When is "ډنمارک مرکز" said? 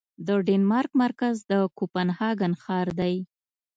0.47-1.35